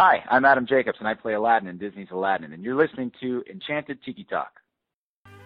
[0.00, 3.42] Hi, I'm Adam Jacobs, and I play Aladdin in Disney's Aladdin, and you're listening to
[3.50, 4.60] Enchanted Tiki Talk.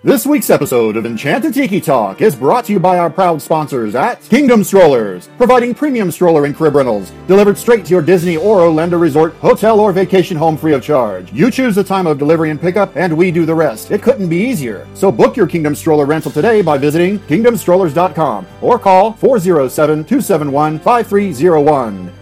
[0.05, 3.95] This week's episode of Enchanted Tiki Talk is brought to you by our proud sponsors
[3.95, 8.61] at Kingdom Strollers, providing premium stroller and crib rentals delivered straight to your Disney or
[8.61, 11.33] Orlando resort, hotel, or vacation home free of charge.
[11.33, 13.91] You choose the time of delivery and pickup, and we do the rest.
[13.91, 14.87] It couldn't be easier.
[14.93, 22.22] So book your Kingdom Stroller rental today by visiting kingdomstrollers.com or call 407 271 5301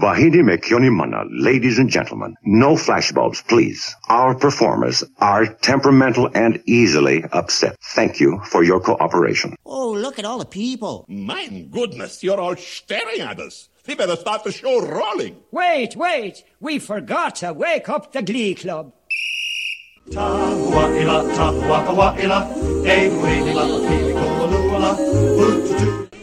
[0.00, 3.94] Vahidi Mekyonimana, ladies and gentlemen, no flashbulbs, please.
[4.08, 7.76] Our performers are temperamental and easily upset.
[7.82, 9.56] Thank you for your cooperation.
[9.66, 11.04] Oh, look at all the people.
[11.06, 13.68] My goodness, you're all staring at us.
[13.86, 15.36] We better start the show rolling.
[15.50, 16.44] Wait, wait.
[16.60, 18.94] We forgot to wake up the Glee Club.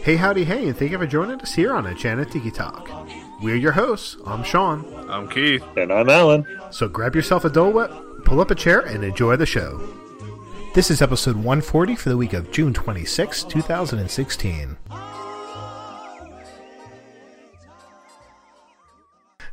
[0.02, 2.88] Hey, howdy, hey, and thank you for joining us here on Enchanted Tiki Talk.
[3.40, 4.16] We're your hosts.
[4.26, 4.84] I'm Sean.
[5.08, 5.62] I'm Keith.
[5.76, 6.44] And I'm Alan.
[6.70, 7.90] So grab yourself a Dole Whip,
[8.24, 9.80] pull up a chair, and enjoy the show.
[10.74, 14.76] This is episode 140 for the week of June 26, 2016.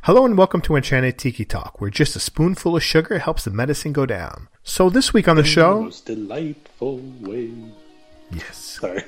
[0.02, 3.50] Hello and welcome to Enchanted Tiki Talk, where just a spoonful of sugar helps the
[3.50, 4.48] medicine go down.
[4.62, 7.50] So this week on the show, most delightful way.
[8.30, 9.02] yes, Sorry.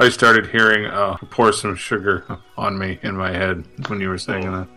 [0.00, 2.24] I started hearing uh, pour some sugar
[2.56, 4.68] on me in my head when you were saying that.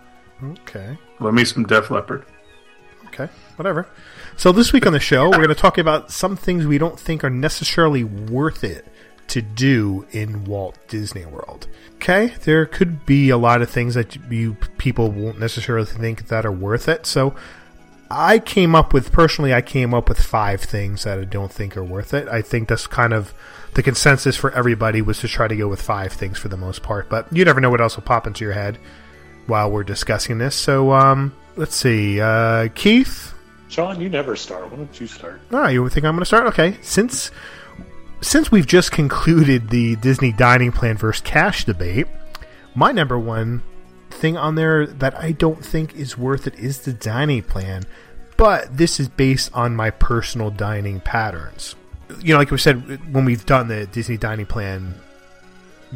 [0.61, 2.25] okay, Let me some Def Leppard.
[3.07, 3.87] okay, whatever.
[4.37, 6.99] So this week on the show, we're going to talk about some things we don't
[6.99, 8.85] think are necessarily worth it
[9.29, 11.67] to do in Walt Disney World.
[11.95, 16.45] Okay, there could be a lot of things that you people won't necessarily think that
[16.45, 17.05] are worth it.
[17.05, 17.33] So
[18.11, 21.75] I came up with personally, I came up with five things that I don't think
[21.75, 22.27] are worth it.
[22.27, 23.33] I think that's kind of
[23.75, 26.81] the consensus for everybody was to try to go with five things for the most
[26.81, 27.09] part.
[27.09, 28.79] But you never know what else will pop into your head
[29.47, 30.55] while we're discussing this.
[30.55, 33.33] So um, let's see, uh, Keith.
[33.67, 34.71] Sean, you never start.
[34.71, 35.41] Why don't you start?
[35.51, 36.47] Oh, you think I'm going to start?
[36.47, 37.31] Okay, since
[38.21, 42.07] since we've just concluded the Disney dining plan versus cash debate,
[42.73, 43.61] my number one
[44.09, 47.83] thing on there that I don't think is worth it is the dining plan.
[48.37, 51.75] But this is based on my personal dining patterns.
[52.21, 54.95] You know, like we said, when we've done the Disney dining plan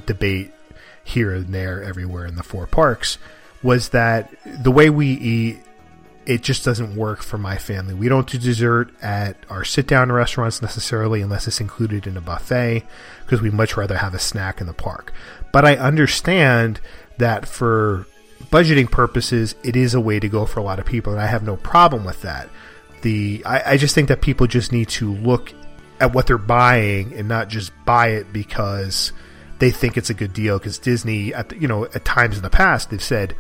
[0.06, 0.52] debate
[1.04, 3.18] here and there, everywhere in the four parks,
[3.62, 4.34] was that
[4.64, 5.60] the way we eat
[6.30, 7.96] it just doesn't work for my family.
[7.96, 12.22] We don't do dessert at our sit down restaurants necessarily unless it's included in a
[12.22, 12.84] buffet
[13.22, 15.12] because we much rather have a snack in the park.
[15.52, 16.82] But I understand
[17.18, 18.06] that for
[18.52, 21.26] budgeting purposes, it is a way to go for a lot of people, and I
[21.26, 22.48] have no problem with that.
[23.02, 25.52] The I, I just think that people just need to look
[26.00, 29.12] at what they're buying and not just buy it because
[29.60, 30.58] they think it's a good deal.
[30.58, 33.36] Because Disney, at the, you know, at times in the past, they've said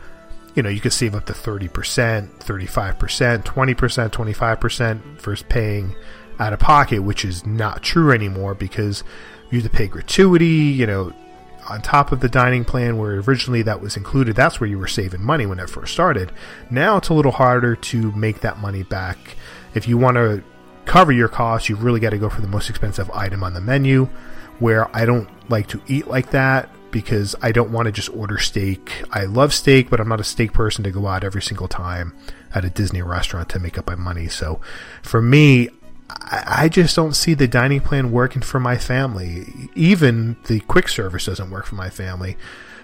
[0.55, 5.95] you know, you could save up to 30%, 35%, 20%, 25% for paying
[6.39, 9.03] out of pocket, which is not true anymore because
[9.51, 11.13] you have to pay gratuity, you know,
[11.69, 14.35] on top of the dining plan where originally that was included.
[14.35, 16.31] That's where you were saving money when it first started.
[16.71, 19.17] Now it's a little harder to make that money back.
[19.75, 20.43] If you want to
[20.89, 23.61] cover your costs, you've really got to go for the most expensive item on the
[23.61, 24.05] menu,
[24.57, 28.39] where I don't like to eat like that because I don't want to just order
[28.39, 29.03] steak.
[29.11, 32.17] I love steak, but I'm not a steak person to go out every single time
[32.55, 34.27] at a Disney restaurant to make up my money.
[34.29, 34.61] So
[35.03, 35.69] for me,
[36.09, 39.69] I just don't see the dining plan working for my family.
[39.75, 42.35] Even the quick service doesn't work for my family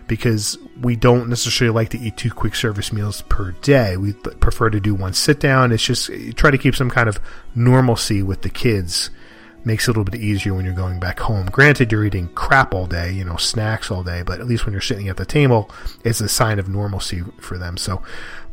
[0.08, 3.98] because we don't necessarily like to eat two quick service meals per day.
[3.98, 5.72] We prefer to do one sit down.
[5.72, 7.20] It's just try to keep some kind of
[7.56, 9.10] normalcy with the kids
[9.66, 11.48] makes it a little bit easier when you're going back home.
[11.48, 14.72] Granted, you're eating crap all day, you know, snacks all day, but at least when
[14.72, 15.70] you're sitting at the table,
[16.04, 17.76] it's a sign of normalcy for them.
[17.78, 18.04] So,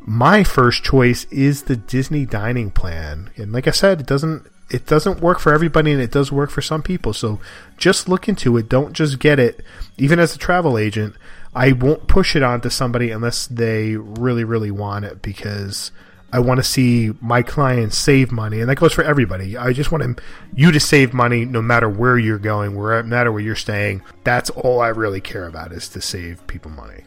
[0.01, 4.87] my first choice is the Disney dining plan, and like I said, it doesn't it
[4.87, 7.13] doesn't work for everybody, and it does work for some people.
[7.13, 7.41] So,
[7.77, 8.69] just look into it.
[8.69, 9.63] Don't just get it.
[9.99, 11.15] Even as a travel agent,
[11.55, 15.93] I won't push it onto somebody unless they really, really want it because
[16.33, 19.57] I want to see my clients save money, and that goes for everybody.
[19.57, 20.19] I just want
[20.55, 24.03] you to save money no matter where you're going, where no matter where you're staying.
[24.25, 27.05] That's all I really care about is to save people money.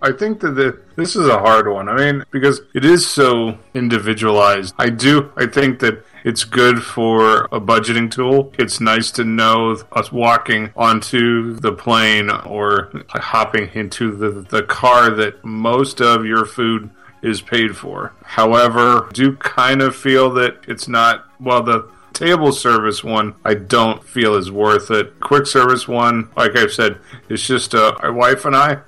[0.00, 1.88] I think that the, this is a hard one.
[1.88, 4.74] I mean, because it is so individualized.
[4.78, 5.30] I do.
[5.36, 8.52] I think that it's good for a budgeting tool.
[8.58, 15.10] It's nice to know us walking onto the plane or hopping into the, the car
[15.10, 16.90] that most of your food
[17.22, 18.12] is paid for.
[18.22, 24.02] However, do kind of feel that it's not well the table service one I don't
[24.02, 25.20] feel is worth it.
[25.20, 26.98] Quick service one, like I've said,
[27.28, 28.78] it's just uh, my wife and I.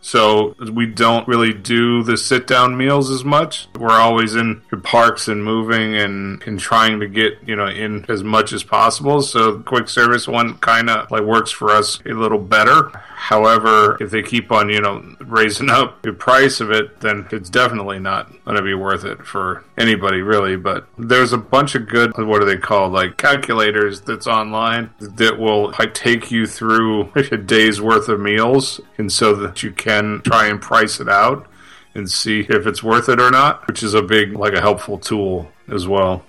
[0.00, 3.68] So we don't really do the sit down meals as much.
[3.78, 8.22] We're always in parks and moving and, and trying to get, you know, in as
[8.22, 9.22] much as possible.
[9.22, 12.92] So quick service one kind of like works for us a little better.
[13.16, 17.48] However, if they keep on, you know, raising up the price of it, then it's
[17.48, 20.54] definitely not going to be worth it for anybody, really.
[20.56, 25.38] But there's a bunch of good, what are they called, like calculators that's online that
[25.38, 30.20] will like take you through a day's worth of meals, and so that you can
[30.22, 31.48] try and price it out
[31.94, 34.98] and see if it's worth it or not, which is a big, like a helpful
[34.98, 36.22] tool as well.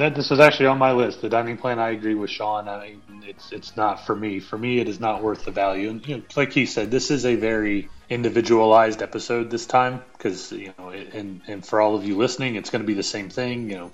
[0.00, 1.20] That this was actually on my list.
[1.20, 1.78] The dining plan.
[1.78, 2.70] I agree with Sean.
[2.70, 4.40] I mean, it's it's not for me.
[4.40, 5.90] For me, it is not worth the value.
[5.90, 10.52] And you know, like he said, this is a very individualized episode this time because
[10.52, 13.28] you know, and and for all of you listening, it's going to be the same
[13.28, 13.68] thing.
[13.68, 13.90] You know,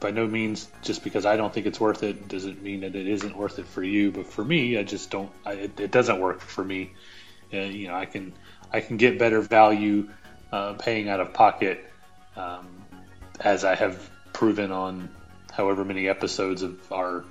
[0.00, 3.08] by no means just because I don't think it's worth it doesn't mean that it
[3.08, 4.12] isn't worth it for you.
[4.12, 5.32] But for me, I just don't.
[5.46, 6.92] I, it, it doesn't work for me.
[7.54, 8.34] Uh, you know, I can
[8.70, 10.10] I can get better value
[10.52, 11.90] uh, paying out of pocket,
[12.36, 12.68] um,
[13.40, 15.08] as I have proven on
[15.58, 17.24] however many episodes of our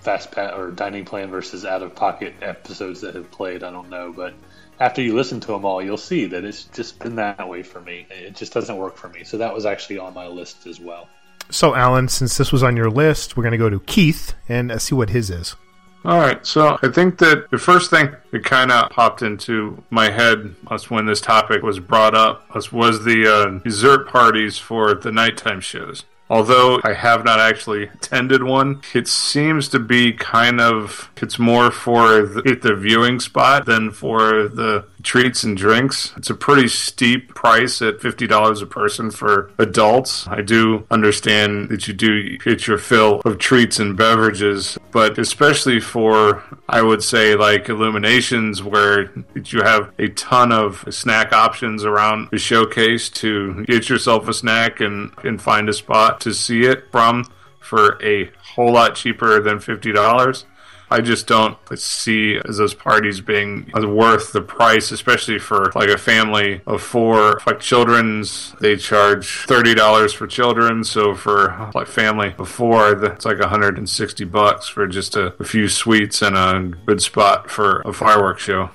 [0.00, 3.62] fast pa- or dining plan versus out of pocket episodes that have played.
[3.62, 4.32] I don't know, but
[4.80, 7.80] after you listen to them all, you'll see that it's just been that way for
[7.80, 8.06] me.
[8.10, 9.24] It just doesn't work for me.
[9.24, 11.08] So that was actually on my list as well.
[11.50, 14.70] So, Alan, since this was on your list, we're going to go to Keith and
[14.70, 15.56] uh, see what his is.
[16.04, 20.10] All right, so I think that the first thing that kind of popped into my
[20.10, 24.94] head was when this topic was brought up was, was the uh, dessert parties for
[24.94, 26.04] the nighttime shows.
[26.30, 31.70] Although I have not actually attended one, it seems to be kind of it's more
[31.70, 36.12] for the, the viewing spot than for the treats and drinks.
[36.18, 40.28] It's a pretty steep price at $50 a person for adults.
[40.28, 45.80] I do understand that you do get your fill of treats and beverages, but especially
[45.80, 49.10] for, I would say, like illuminations where
[49.46, 54.80] you have a ton of snack options around the showcase to get yourself a snack
[54.80, 57.24] and, and find a spot to see it from
[57.60, 60.44] for a whole lot cheaper than $50.
[60.90, 66.62] I just don't see those parties being worth the price, especially for like a family
[66.66, 67.40] of four.
[67.46, 73.24] Like children's, they charge thirty dollars for children, so for like family of four, it's
[73.24, 77.50] like hundred and sixty bucks for just a, a few sweets and a good spot
[77.50, 78.70] for a fireworks show.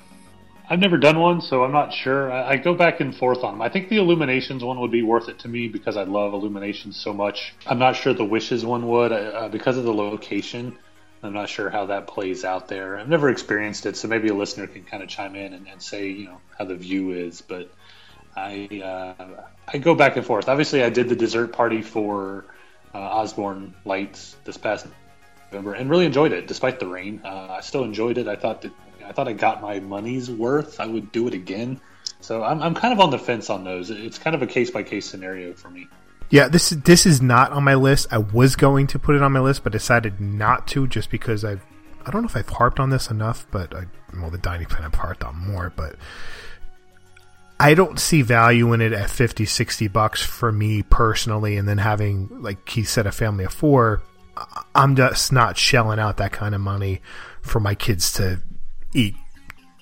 [0.68, 2.32] I've never done one, so I'm not sure.
[2.32, 3.62] I, I, go back and forth on them.
[3.62, 6.96] I think the Illuminations one would be worth it to me because I love Illuminations
[6.96, 7.54] so much.
[7.66, 10.78] I'm not sure the Wishes one would uh, because of the location.
[11.24, 12.98] I'm not sure how that plays out there.
[12.98, 15.80] I've never experienced it, so maybe a listener can kind of chime in and, and
[15.80, 17.40] say, you know, how the view is.
[17.40, 17.70] But
[18.36, 20.48] I uh, I go back and forth.
[20.48, 22.44] Obviously, I did the dessert party for
[22.94, 24.86] uh, Osborne Lights this past
[25.50, 27.20] November and really enjoyed it, despite the rain.
[27.24, 28.28] Uh, I still enjoyed it.
[28.28, 28.72] I thought that
[29.04, 30.78] I thought I got my money's worth.
[30.80, 31.80] I would do it again.
[32.20, 33.90] So I'm I'm kind of on the fence on those.
[33.90, 35.88] It's kind of a case by case scenario for me.
[36.34, 38.08] Yeah, this this is not on my list.
[38.10, 41.44] I was going to put it on my list, but decided not to just because
[41.44, 41.64] I've
[42.04, 44.82] I don't know if I've harped on this enough, but I well the dining plan
[44.82, 45.94] I've harped on more, but
[47.60, 51.78] I don't see value in it at 50, 60 bucks for me personally, and then
[51.78, 54.02] having like he said a family of four,
[54.74, 57.00] I'm just not shelling out that kind of money
[57.42, 58.42] for my kids to
[58.92, 59.14] eat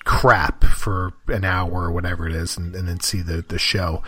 [0.05, 4.03] crap for an hour or whatever it is and, and then see the, the show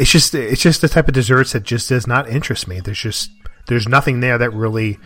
[0.00, 2.80] it's just it's just the type of desserts that just does not interest me.
[2.80, 3.30] There's just
[3.66, 4.98] there's nothing there that really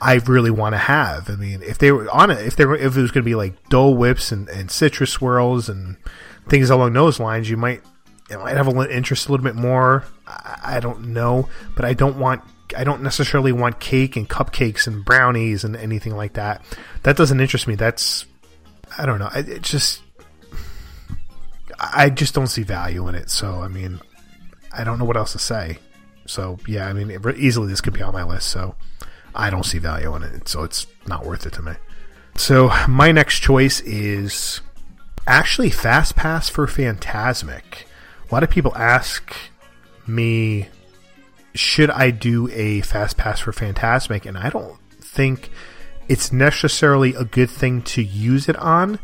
[0.00, 1.30] I really want to have.
[1.30, 3.30] I mean, if they were on it, if they were, if it was going to
[3.30, 5.96] be like Dole Whips and, and citrus swirls and
[6.48, 7.82] things along those lines, you might
[8.28, 10.04] you might have a interest a little bit more.
[10.26, 12.42] I, I don't know, but I don't want
[12.76, 16.64] I don't necessarily want cake and cupcakes and brownies and anything like that.
[17.04, 17.76] That doesn't interest me.
[17.76, 18.26] That's
[18.98, 19.30] I don't know.
[19.32, 20.02] It, it just
[21.78, 23.30] I just don't see value in it.
[23.30, 24.00] So I mean,
[24.72, 25.78] I don't know what else to say.
[26.26, 28.48] So yeah, I mean, easily this could be on my list.
[28.48, 28.74] So
[29.34, 31.72] I don't see value in it, so it's not worth it to me.
[32.36, 34.60] So my next choice is
[35.26, 37.84] actually Fast Pass for Fantasmic.
[38.30, 39.34] A lot of people ask
[40.06, 40.68] me,
[41.54, 44.26] should I do a Fast Pass for Fantasmic?
[44.26, 45.50] And I don't think
[46.08, 48.98] it's necessarily a good thing to use it on.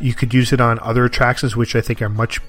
[0.00, 2.40] You could use it on other attractions, which I think are much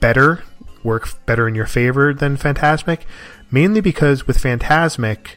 [0.00, 0.42] better
[0.88, 3.02] work better in your favor than Fantasmic,
[3.50, 5.36] mainly because with Fantasmic,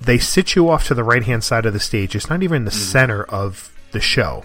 [0.00, 2.16] they sit you off to the right hand side of the stage.
[2.16, 2.92] It's not even in the mm-hmm.
[2.92, 4.44] center of the show.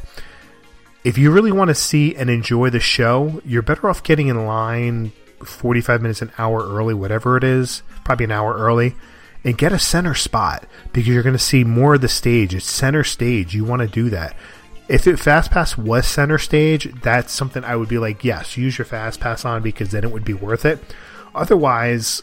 [1.04, 4.46] If you really want to see and enjoy the show, you're better off getting in
[4.46, 5.12] line
[5.46, 8.96] 45 minutes, an hour early, whatever it is, probably an hour early,
[9.44, 12.56] and get a center spot because you're going to see more of the stage.
[12.56, 13.54] It's center stage.
[13.54, 14.36] You want to do that.
[14.94, 18.78] If it Fast Pass was center stage, that's something I would be like, yes, use
[18.78, 20.80] your Fast Pass on because then it would be worth it.
[21.34, 22.22] Otherwise,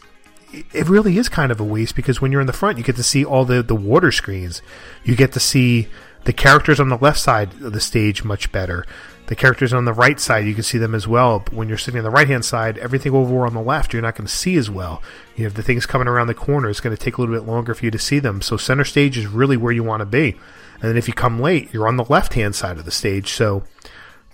[0.53, 2.95] it really is kind of a waste because when you're in the front, you get
[2.95, 4.61] to see all the, the water screens.
[5.03, 5.89] You get to see
[6.23, 8.85] the characters on the left side of the stage much better.
[9.25, 11.39] The characters on the right side, you can see them as well.
[11.39, 14.01] But when you're sitting on the right hand side, everything over on the left, you're
[14.01, 15.03] not going to see as well.
[15.35, 16.69] You have the things coming around the corner.
[16.69, 18.41] It's going to take a little bit longer for you to see them.
[18.41, 20.37] So center stage is really where you want to be.
[20.81, 23.31] And then if you come late, you're on the left hand side of the stage.
[23.33, 23.63] So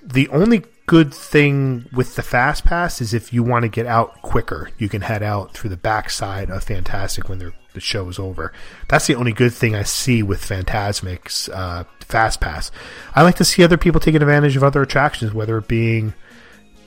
[0.02, 4.22] the only good thing with the fast pass is if you want to get out
[4.22, 8.18] quicker, you can head out through the back side of Fantasmic when the show is
[8.18, 8.54] over.
[8.88, 12.72] That's the only good thing I see with Fantasmic's uh, fast pass.
[13.14, 16.14] I like to see other people taking advantage of other attractions, whether it being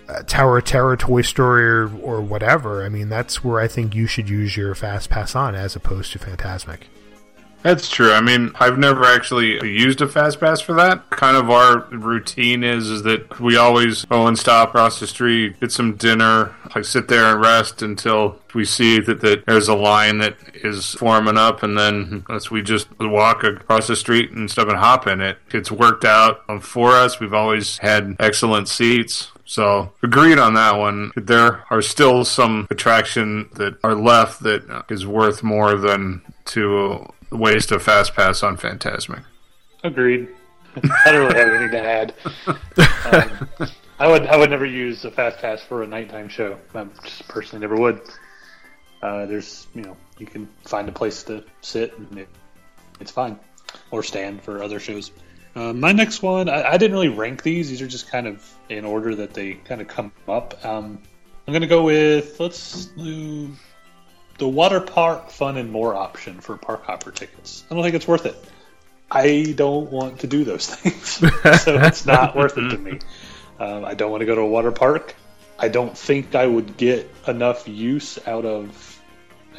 [0.09, 2.83] uh, Tower of Terror, Toy Story, or, or whatever.
[2.83, 6.13] I mean, that's where I think you should use your fast pass on as opposed
[6.13, 6.85] to Fantasmic.
[7.63, 8.13] That's true.
[8.13, 11.11] I mean, I've never actually used a fast pass for that.
[11.11, 15.61] Kind of our routine is is that we always go and stop across the street,
[15.61, 19.75] get some dinner, like sit there and rest until we see that, that there's a
[19.75, 24.51] line that is forming up, and then as we just walk across the street and
[24.51, 25.39] stuff and hop in it.
[25.53, 27.21] It's worked out for us.
[27.21, 29.33] We've always had excellent seats.
[29.45, 31.11] So agreed on that one.
[31.17, 37.73] There are still some attraction that are left that is worth more than to waste
[37.73, 39.25] a fast pass on Fantasmic.
[39.85, 40.29] Agreed.
[40.77, 42.15] I don't really have anything to add.
[43.13, 43.69] Um,
[43.99, 46.57] I would I would never use a fast pass for a nighttime show.
[46.75, 48.01] I just personally never would.
[49.03, 52.29] Uh, there's you know you can find a place to sit and it,
[53.01, 53.39] it's fine,
[53.91, 55.11] or stand for other shows.
[55.55, 57.69] Uh, my next one, I, I, didn't really rank these.
[57.69, 60.65] These are just kind of in order that they kind of come up.
[60.65, 61.03] Um,
[61.47, 63.51] I'm gonna go with let's do
[64.41, 67.63] the water park fun and more option for park hopper tickets.
[67.71, 68.35] I don't think it's worth it.
[69.11, 71.09] I don't want to do those things,
[71.63, 72.99] so it's not worth it to me.
[73.59, 75.15] Um, I don't want to go to a water park.
[75.59, 79.03] I don't think I would get enough use out of.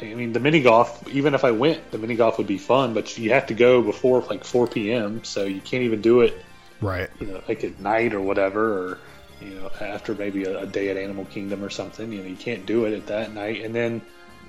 [0.00, 1.08] I mean, the mini golf.
[1.08, 3.82] Even if I went, the mini golf would be fun, but you have to go
[3.82, 6.44] before like 4 p.m., so you can't even do it.
[6.80, 7.08] Right.
[7.20, 8.98] You know, like at night or whatever, or
[9.40, 12.10] you know, after maybe a, a day at Animal Kingdom or something.
[12.10, 14.02] You know, you can't do it at that night, and then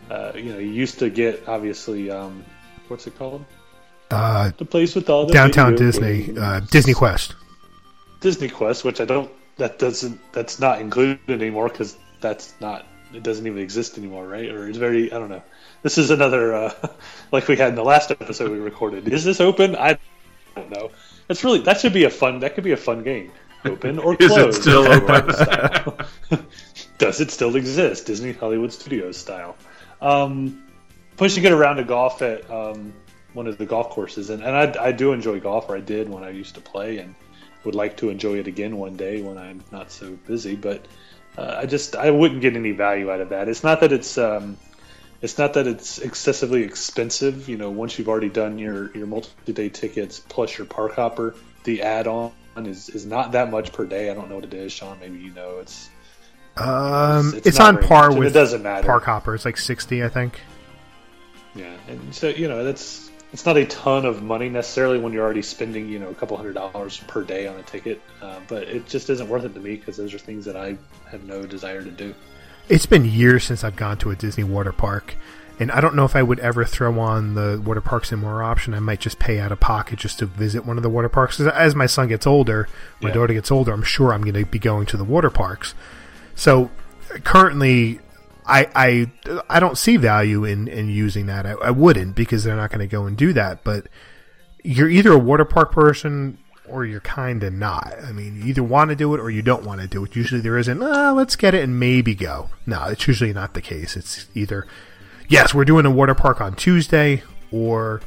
[0.10, 2.43] uh, you know, you used to get obviously um,
[2.88, 3.43] what's it called?
[4.12, 7.36] Uh, the place with all the downtown Disney, uh, Disney Quest.
[8.19, 9.31] Disney Quest, which I don't.
[9.57, 10.19] That doesn't.
[10.33, 12.86] That's not included anymore because that's not.
[13.13, 14.50] It doesn't even exist anymore, right?
[14.50, 15.12] Or it's very.
[15.12, 15.43] I don't know.
[15.81, 16.74] This is another uh,
[17.31, 19.07] like we had in the last episode we recorded.
[19.07, 19.75] Is this open?
[19.75, 19.98] I
[20.55, 20.91] don't know.
[21.27, 22.39] That's really that should be a fun.
[22.39, 23.31] That could be a fun game.
[23.65, 24.38] Open or closed?
[24.38, 26.45] is it still open?
[26.98, 28.05] Does it still exist?
[28.05, 29.55] Disney Hollywood Studios style.
[30.03, 30.63] Um,
[31.15, 32.93] plus, you get around to golf at um,
[33.33, 36.10] one of the golf courses, and, and I, I do enjoy golf, or I did
[36.10, 37.15] when I used to play, and
[37.63, 40.55] would like to enjoy it again one day when I'm not so busy.
[40.55, 40.86] But
[41.38, 43.48] uh, I just I wouldn't get any value out of that.
[43.48, 44.57] It's not that it's um,
[45.22, 47.48] it's not that it's excessively expensive.
[47.48, 51.81] You know, once you've already done your your multi-day tickets plus your park hopper, the
[51.81, 54.12] add-on is is not that much per day.
[54.12, 55.00] I don't know what it is, Sean.
[55.00, 55.60] Maybe you know.
[55.60, 55.89] It's
[56.57, 58.86] um, it's, it's, it's on par much, with it doesn't matter.
[58.86, 59.36] Park Hopper.
[59.36, 60.39] It's like sixty, I think.
[61.55, 65.24] Yeah, and so you know that's it's not a ton of money necessarily when you're
[65.24, 68.63] already spending you know a couple hundred dollars per day on a ticket, uh, but
[68.63, 70.77] it just isn't worth it to me because those are things that I
[71.10, 72.13] have no desire to do.
[72.69, 75.15] It's been years since I've gone to a Disney water park,
[75.60, 78.43] and I don't know if I would ever throw on the water parks and more
[78.43, 78.74] option.
[78.74, 81.39] I might just pay out of pocket just to visit one of the water parks.
[81.39, 82.69] As my son gets older,
[83.01, 83.15] my yeah.
[83.15, 85.74] daughter gets older, I'm sure I'm going to be going to the water parks.
[86.35, 86.71] So
[87.23, 87.99] currently,
[88.45, 88.67] I
[89.25, 91.45] I I don't see value in in using that.
[91.45, 93.63] I, I wouldn't because they're not going to go and do that.
[93.63, 93.87] But
[94.63, 96.37] you're either a water park person
[96.67, 97.93] or you're kind of not.
[98.03, 100.15] I mean, you either want to do it or you don't want to do it.
[100.15, 102.49] Usually there isn't, ah, let's get it and maybe go.
[102.65, 103.97] No, it's usually not the case.
[103.97, 104.65] It's either,
[105.27, 107.21] yes, we're doing a water park on Tuesday
[107.51, 108.01] or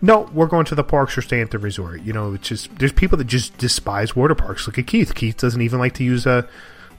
[0.00, 2.02] no, we're going to the parks or staying at the resort.
[2.02, 4.66] You know, it's just, there's people that just despise water parks.
[4.66, 5.14] Look at Keith.
[5.14, 6.48] Keith doesn't even like to use a,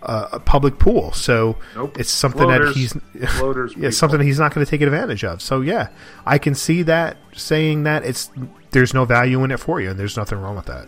[0.05, 1.11] uh, a public pool.
[1.11, 1.97] So nope.
[1.99, 2.75] it's something floaters,
[3.13, 5.41] that he's floaters yeah, something he's not going to take advantage of.
[5.41, 5.89] So yeah,
[6.25, 8.29] I can see that saying that it's
[8.71, 10.87] there's no value in it for you, and there's nothing wrong with that.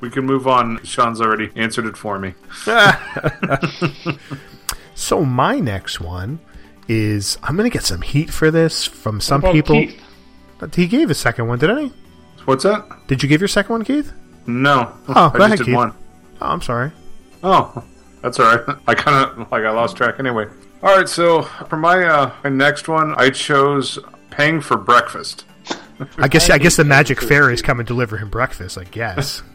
[0.00, 0.82] We can move on.
[0.84, 2.34] Sean's already answered it for me.
[4.94, 6.38] so my next one
[6.88, 9.76] is I'm going to get some heat for this from some people.
[9.76, 10.02] Keith?
[10.74, 11.92] He gave a second one, didn't he?
[12.44, 12.86] What's that?
[13.08, 14.12] Did you give your second one, Keith?
[14.46, 14.92] No.
[15.08, 15.74] Oh, I ahead, did Keith.
[15.74, 15.92] one.
[16.40, 16.92] Oh, I'm sorry.
[17.42, 17.84] Oh,
[18.26, 18.76] that's all right.
[18.88, 20.46] I kind of like I lost track anyway.
[20.82, 23.98] All right, so for my uh, my next one, I chose
[24.30, 25.44] paying for breakfast.
[26.18, 28.76] I guess I guess the magic fairies come and deliver him breakfast.
[28.76, 29.42] I guess.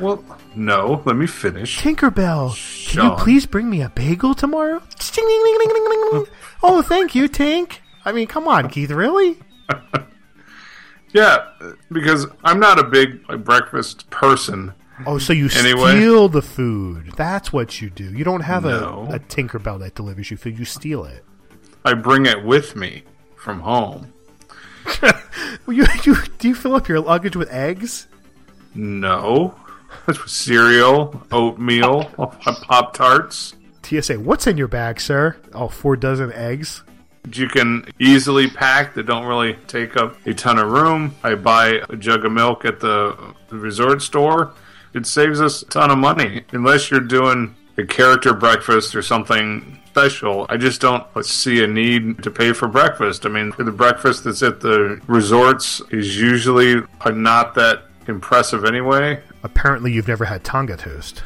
[0.00, 0.22] Well,
[0.54, 1.80] no, let me finish.
[1.80, 2.52] Tinkerbell,
[2.92, 4.82] can you please bring me a bagel tomorrow?
[6.62, 7.78] Oh, thank you, Tink.
[8.04, 8.90] I mean, come on, Keith.
[8.90, 9.38] Really?
[11.14, 11.46] Yeah,
[11.90, 14.74] because I'm not a big like, breakfast person.
[15.06, 15.90] Oh, so you Anyway.
[15.96, 17.12] steal the food?
[17.16, 18.12] That's what you do.
[18.12, 19.06] You don't have No.
[19.10, 20.58] a, a Tinkerbell that delivers you food.
[20.58, 21.24] You steal it.
[21.84, 23.04] I bring it with me
[23.36, 24.12] from home.
[25.02, 25.12] Well,
[25.76, 28.06] you, you do you fill up your luggage with eggs?
[28.74, 29.54] No,
[30.06, 33.54] that's cereal, oatmeal, pop tarts.
[33.82, 35.36] TSA, what's in your bag, sir?
[35.54, 36.82] Oh, four dozen eggs.
[37.32, 41.14] You can easily pack that don't really take up a ton of room.
[41.22, 43.16] I buy a jug of milk at the
[43.50, 44.52] resort store.
[44.94, 46.42] It saves us a ton of money.
[46.52, 52.22] Unless you're doing a character breakfast or something special, I just don't see a need
[52.22, 53.26] to pay for breakfast.
[53.26, 59.20] I mean, the breakfast that's at the resorts is usually not that impressive anyway.
[59.42, 61.22] Apparently, you've never had Tonga toast.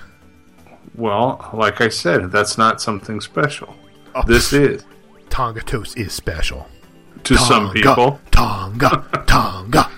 [0.95, 3.75] Well, like I said, that's not something special.
[4.15, 4.85] Oh, This is
[5.31, 6.67] Tonga toast is special.
[7.25, 8.21] to some Tonga, people.
[8.31, 9.89] Tonga, Tonga.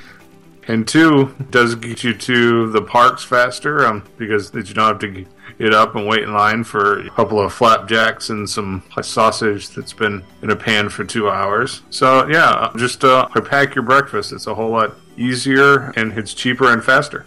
[0.67, 5.27] And two, does get you to the parks faster um, because you don't have to
[5.59, 9.93] get up and wait in line for a couple of flapjacks and some sausage that's
[9.93, 11.83] been in a pan for two hours.
[11.91, 14.33] So yeah, just uh, pack your breakfast.
[14.33, 17.27] It's a whole lot easier and it's cheaper and faster.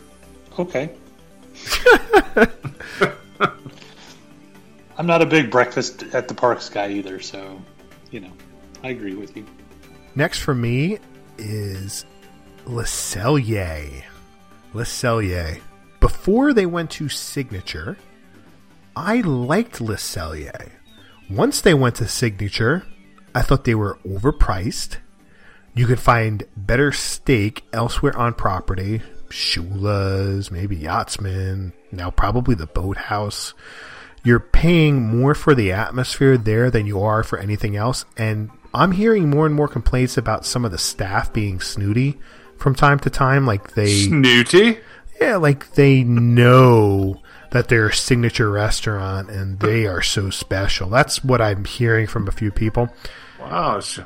[0.59, 0.91] Okay.
[4.97, 7.61] I'm not a big breakfast at the parks guy either, so
[8.09, 8.31] you know,
[8.83, 9.45] I agree with you.
[10.15, 10.97] Next for me
[11.37, 12.05] is
[14.73, 15.61] Le Cellier.
[16.01, 17.97] Before they went to Signature,
[18.95, 20.71] I liked Le Cellier.
[21.29, 22.85] Once they went to Signature,
[23.33, 24.97] I thought they were overpriced.
[25.75, 29.01] You could find better steak elsewhere on property.
[29.29, 33.53] Shula's, maybe Yachtsman, now probably the Boathouse.
[34.23, 38.03] You're paying more for the atmosphere there than you are for anything else.
[38.17, 42.19] And I'm hearing more and more complaints about some of the staff being snooty
[42.57, 43.45] from time to time.
[43.45, 44.79] Like they, Snooty.
[45.19, 50.89] yeah, like they know that they're a signature restaurant and they are so special.
[50.89, 52.89] That's what I'm hearing from a few people.
[53.39, 54.05] Wow, Sean.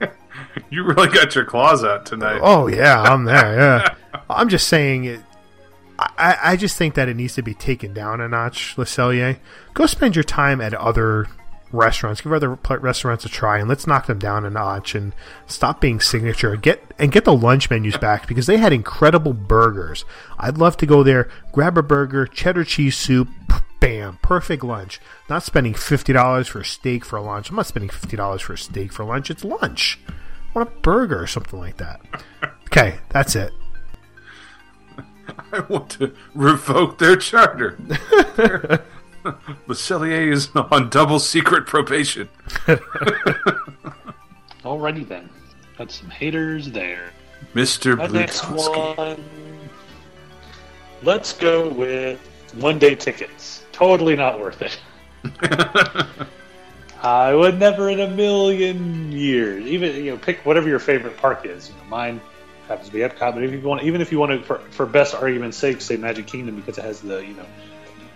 [0.70, 2.40] you really got your claws out tonight.
[2.42, 3.56] Oh yeah, I'm there.
[3.56, 3.94] Yeah,
[4.30, 5.20] I'm just saying it.
[5.98, 9.38] I, I just think that it needs to be taken down a notch, Le Cellier.
[9.74, 11.28] Go spend your time at other
[11.72, 12.20] restaurants.
[12.20, 15.12] Give other restaurants a try, and let's knock them down a notch and
[15.46, 16.56] stop being signature.
[16.56, 20.04] Get and get the lunch menus back because they had incredible burgers.
[20.38, 23.28] I'd love to go there, grab a burger, cheddar cheese soup.
[23.80, 25.00] Bam, perfect lunch.
[25.28, 27.50] Not spending fifty dollars for a steak for a lunch.
[27.50, 29.28] I'm not spending fifty dollars for a steak for lunch.
[29.28, 29.98] It's lunch.
[30.08, 32.00] I want a burger or something like that.
[32.72, 33.52] Okay, that's it.
[35.52, 37.76] I want to revoke their charter.
[39.66, 42.28] Le Cellier is on double secret probation.
[44.64, 45.28] Alrighty then,
[45.78, 47.12] got some haters there.
[47.54, 47.96] Mr.
[47.96, 49.22] My next one.
[51.02, 52.20] Let's go with
[52.54, 53.64] one day tickets.
[53.72, 54.78] Totally not worth it.
[57.02, 59.66] I would never in a million years.
[59.66, 61.68] Even you know, pick whatever your favorite park is.
[61.68, 62.20] You know, mine
[62.68, 64.86] happens to be Epcot, but if you want, even if you want to, for, for
[64.86, 67.46] best argument's sake, say Magic Kingdom because it has the you know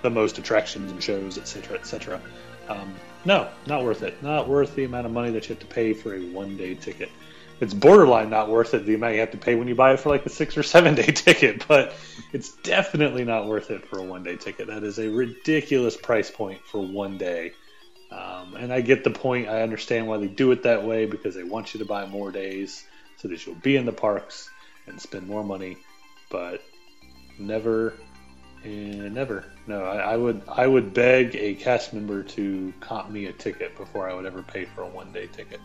[0.06, 2.20] the most attractions and shows, etc., etc.
[2.68, 4.22] Um, no, not worth it.
[4.22, 6.76] Not worth the amount of money that you have to pay for a one day
[6.76, 7.10] ticket.
[7.58, 10.00] It's borderline not worth it the amount you have to pay when you buy it
[10.00, 11.92] for like a six or seven day ticket, but
[12.32, 14.68] it's definitely not worth it for a one day ticket.
[14.68, 17.52] That is a ridiculous price point for one day.
[18.12, 19.48] Um, and I get the point.
[19.48, 22.30] I understand why they do it that way because they want you to buy more
[22.30, 22.84] days
[23.16, 24.48] so that you'll be in the parks
[24.86, 25.78] and spend more money.
[26.30, 26.62] But
[27.40, 27.94] never,
[28.66, 29.44] eh, never.
[29.66, 33.76] No, I, I would I would beg a cast member to comp me a ticket
[33.76, 35.60] before I would ever pay for a one day ticket.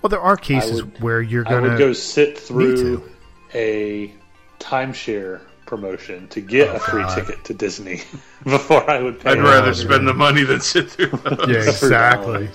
[0.00, 1.70] Well, there are cases would- where you're gonna.
[1.70, 3.10] would go sit through too.
[3.54, 4.12] a
[4.60, 7.14] timeshare promotion to get Oh, a free God.
[7.14, 8.02] ticket to Disney
[8.44, 9.30] before I would pay.
[9.30, 11.48] I'd rather spend the money than sit through those.
[11.48, 12.48] Yeah, exactly.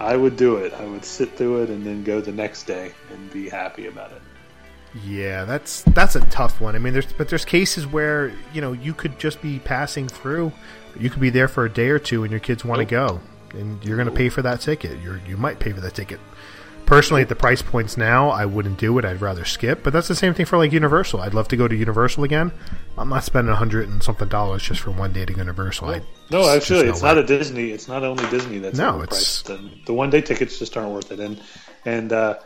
[0.00, 0.72] I would do it.
[0.74, 4.12] I would sit through it and then go the next day and be happy about
[4.12, 4.20] it.
[5.02, 6.76] Yeah, that's that's a tough one.
[6.76, 10.52] I mean, there's but there's cases where you know you could just be passing through.
[10.98, 13.20] You could be there for a day or two, and your kids want to go,
[13.52, 15.00] and you're going to pay for that ticket.
[15.02, 16.20] You're you might pay for that ticket.
[16.86, 19.06] Personally, at the price points now, I wouldn't do it.
[19.06, 19.82] I'd rather skip.
[19.82, 21.22] But that's the same thing for like Universal.
[21.22, 22.52] I'd love to go to Universal again.
[22.98, 25.88] I'm not spending a hundred and something dollars just for one day to Universal.
[25.88, 27.08] I, No, actually, no it's way.
[27.08, 27.70] not a Disney.
[27.70, 29.44] It's not only Disney that's No, overpriced.
[29.44, 31.20] The, the one day tickets just aren't worth it.
[31.20, 31.40] And
[31.86, 32.36] and uh,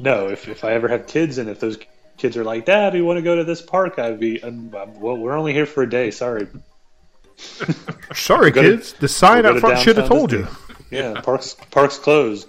[0.00, 1.78] no, if if I ever have kids and if those
[2.16, 5.00] kids are like, Dad, we want to go to this park, I'd be, um, um,
[5.00, 6.10] well, we're only here for a day.
[6.10, 6.46] Sorry.
[8.14, 8.92] Sorry, We'll to- kids.
[8.94, 10.38] The sign we'll up front should have downtown told you.
[10.42, 10.56] Disney.
[10.98, 12.48] Yeah, parks parks closed.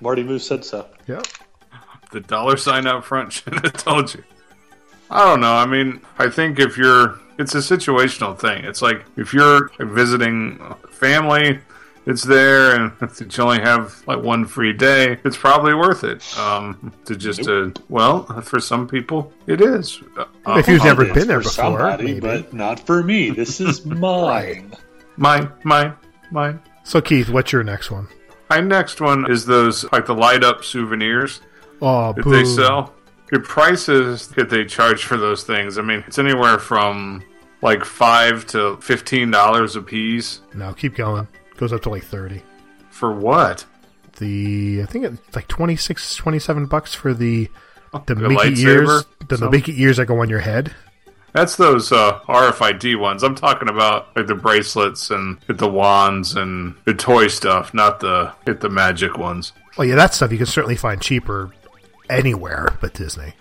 [0.00, 0.86] Marty Moose said so.
[1.06, 1.22] Yeah.
[2.12, 4.22] The dollar sign out front should have told you.
[5.10, 5.54] I don't know.
[5.54, 8.64] I mean, I think if you're, it's a situational thing.
[8.64, 10.58] It's like if you're visiting
[10.90, 11.58] family,
[12.06, 16.22] it's there, and if you only have like one free day, it's probably worth it.
[16.38, 20.00] Um, to just to well, for some people, it is.
[20.16, 20.24] Uh,
[20.58, 22.20] If you've um, never been there for before, somebody, maybe.
[22.20, 23.30] but not for me.
[23.30, 24.74] This is mine.
[25.16, 25.94] mine, mine,
[26.30, 26.60] mine.
[26.84, 28.08] So, Keith, what's your next one?
[28.50, 31.40] My next one is those like the light up souvenirs.
[31.80, 32.30] Oh, that boo.
[32.30, 32.94] they sell.
[33.30, 37.22] The prices that they charge for those things, I mean, it's anywhere from
[37.62, 40.40] like five to fifteen dollars a piece.
[40.52, 41.26] No, keep going.
[41.62, 42.42] Goes up to like 30.
[42.90, 43.64] For what?
[44.18, 47.48] The I think it's like 26, 27 bucks for the
[48.04, 49.06] the the Mickey ears.
[49.28, 50.74] The, the Mickey ears that go on your head.
[51.32, 53.22] That's those uh, RFID ones.
[53.22, 58.34] I'm talking about like the bracelets and the wands and the toy stuff, not the
[58.44, 59.52] hit the magic ones.
[59.78, 61.52] Oh yeah, that stuff you can certainly find cheaper
[62.10, 63.34] anywhere but Disney.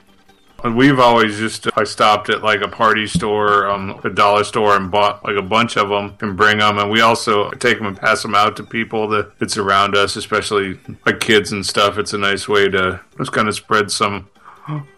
[0.63, 4.91] We've always just I stopped at like a party store, um, a dollar store, and
[4.91, 6.77] bought like a bunch of them and bring them.
[6.77, 10.15] And we also take them and pass them out to people that that's around us,
[10.15, 11.97] especially like kids and stuff.
[11.97, 14.29] It's a nice way to just kind of spread some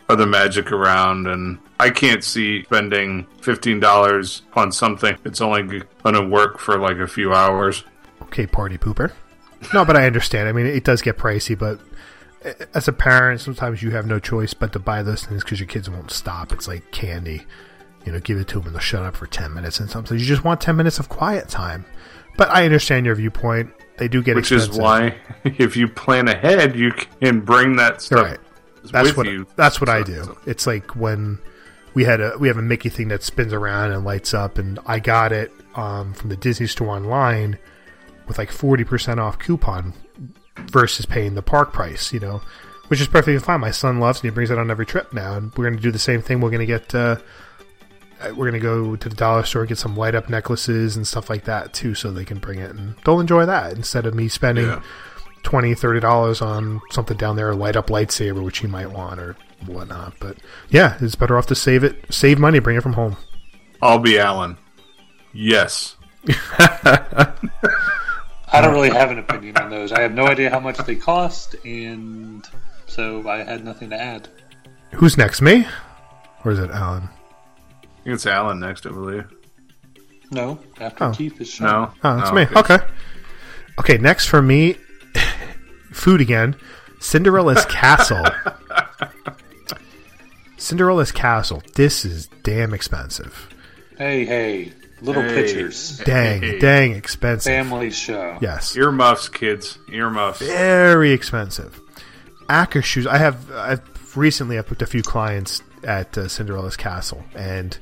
[0.09, 1.27] other magic around.
[1.27, 5.63] And I can't see spending fifteen dollars on something It's only
[6.03, 7.83] going to work for like a few hours.
[8.23, 9.11] Okay, party pooper.
[9.73, 10.49] No, but I understand.
[10.49, 11.79] I mean, it does get pricey, but
[12.73, 15.67] as a parent, sometimes you have no choice but to buy those things because your
[15.67, 16.51] kids won't stop.
[16.51, 17.45] It's like candy.
[18.05, 19.79] You know, give it to them and they'll shut up for 10 minutes.
[19.79, 21.85] And sometimes you just want 10 minutes of quiet time.
[22.37, 23.71] But I understand your viewpoint.
[23.97, 24.71] They do get Which expensive.
[24.73, 28.39] is why, if you plan ahead, you can bring that stuff Right.
[28.91, 29.47] That's with what you.
[29.55, 30.37] that's what I do.
[30.45, 31.39] It's like when
[31.93, 34.77] we had a we have a Mickey thing that spins around and lights up, and
[34.85, 37.57] I got it um, from the Disney store online
[38.27, 39.93] with like forty percent off coupon
[40.57, 42.11] versus paying the park price.
[42.13, 42.41] You know,
[42.87, 43.59] which is perfectly fine.
[43.61, 45.81] My son loves and he brings it on every trip now, and we're going to
[45.83, 46.41] do the same thing.
[46.41, 46.93] We're going to get.
[46.95, 47.17] Uh,
[48.37, 51.43] we're gonna go to the dollar store get some light up necklaces and stuff like
[51.43, 54.65] that too, so they can bring it and they'll enjoy that instead of me spending
[54.67, 54.81] Yeah.
[55.41, 59.19] twenty, thirty dollars on something down there, a light up lightsaber, which he might want
[59.19, 59.35] or
[59.65, 60.13] whatnot.
[60.21, 60.37] But
[60.69, 63.17] yeah, it's better off to save it, save money, bring it from home.
[63.81, 64.57] I'll be Alan.
[65.33, 65.97] Yes.
[68.53, 69.91] I don't really have an opinion on those.
[69.91, 72.45] I have no idea how much they cost, and
[72.87, 74.27] so I had nothing to add.
[74.93, 75.65] Who's next, me,
[76.45, 77.09] or is it Alan?
[77.83, 79.25] I think it's Alan next, I believe.
[80.31, 81.11] No, after Oh.
[81.11, 81.67] Keith is Sean.
[81.67, 81.91] No.
[82.03, 82.47] Oh, that's No, me.
[82.55, 82.77] Okay.
[83.79, 84.75] Okay, next for me,
[85.91, 86.55] food again.
[86.99, 88.23] Cinderella's Castle.
[90.57, 91.61] Cinderella's Castle.
[91.75, 93.49] This is damn expensive.
[93.97, 95.35] Hey, hey, little Hey.
[95.43, 96.01] pictures.
[96.05, 96.59] Dang, Hey.
[96.59, 97.51] dang expensive.
[97.51, 98.37] Family show.
[98.41, 98.75] Yes.
[98.75, 99.77] Earmuffs, kids.
[99.91, 100.39] Earmuffs.
[100.39, 101.79] very expensive.
[102.49, 103.05] Akershus.
[103.07, 103.51] I have.
[103.51, 103.81] I've
[104.15, 104.57] recently.
[104.57, 107.77] I've booked a few clients at uh, Cinderella's Castle, and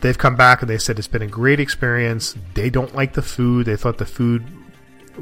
[0.00, 2.36] they've come back and they said it's been a great experience.
[2.54, 3.66] They don't like the food.
[3.66, 4.44] They thought the food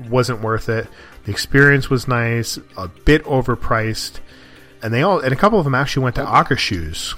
[0.09, 0.87] wasn't worth it.
[1.25, 4.19] The experience was nice, a bit overpriced,
[4.83, 7.15] and they all and a couple of them actually went to Akershus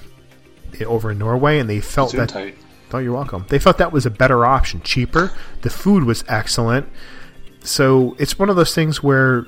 [0.87, 2.57] over in Norway, and they felt Zoom that tight.
[2.92, 3.44] Oh, you're welcome.
[3.48, 5.33] They thought that was a better option, cheaper.
[5.62, 6.88] The food was excellent.
[7.62, 9.46] So it's one of those things where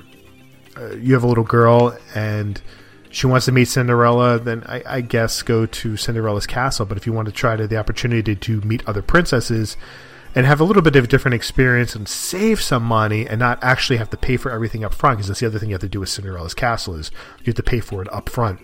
[0.77, 2.61] uh, you have a little girl and
[3.09, 4.37] she wants to meet Cinderella.
[4.37, 6.85] Then I, I guess go to Cinderella's castle.
[6.85, 9.75] But if you want to try to the opportunity to meet other princesses
[10.35, 13.61] and have a little bit of a different experience and save some money and not
[13.63, 15.81] actually have to pay for everything up front, because that's the other thing you have
[15.81, 18.61] to do with Cinderella's castle is you have to pay for it up front.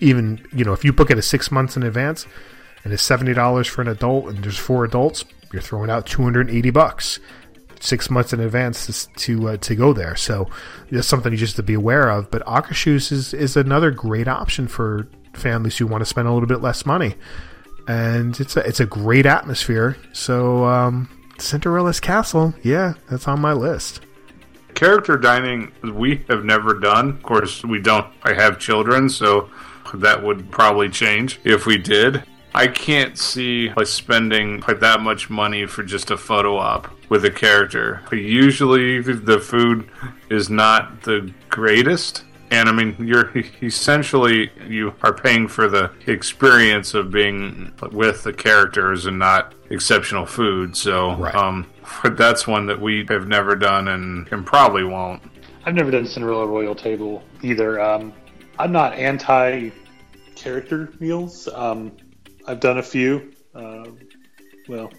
[0.00, 2.24] Even you know if you book it a six months in advance
[2.88, 5.22] and it's seventy dollars for an adult and there's four adults,
[5.52, 7.20] you're throwing out two hundred and eighty bucks
[7.80, 10.16] six months in advance to to, uh, to go there.
[10.16, 10.48] So
[10.90, 12.30] that's something just to be aware of.
[12.30, 16.48] But Akershus is is another great option for families who want to spend a little
[16.48, 17.14] bit less money,
[17.86, 19.98] and it's a it's a great atmosphere.
[20.14, 24.00] So um, Cinderella's Castle, yeah, that's on my list.
[24.72, 27.10] Character dining, we have never done.
[27.10, 28.06] Of course, we don't.
[28.22, 29.50] I have children, so
[29.92, 32.24] that would probably change if we did.
[32.54, 37.24] I can't see like spending like that much money for just a photo op with
[37.24, 38.02] a character.
[38.10, 39.88] Usually, the food
[40.30, 43.30] is not the greatest, And I mean, you're
[43.62, 50.24] essentially you are paying for the experience of being with the characters and not exceptional
[50.26, 50.74] food.
[50.76, 51.34] So, Right.
[51.34, 51.66] um,
[52.12, 55.22] that's one that we have never done and, and probably won't.
[55.66, 57.78] I've never done Cinderella Royal Table either.
[57.80, 58.12] Um,
[58.58, 59.70] I'm not anti
[60.34, 61.48] character meals.
[61.54, 61.92] Um,
[62.48, 63.34] I've done a few.
[63.54, 63.84] Uh,
[64.68, 64.90] well,